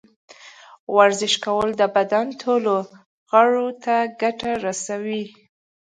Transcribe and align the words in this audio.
ورزش 0.97 1.33
کول 1.45 1.69
د 1.77 1.81
بدن 1.95 2.27
ټولو 2.41 2.75
غړو 3.31 3.67
ته 3.83 3.95
ګټه 4.21 4.51
رسوي. 4.65 5.23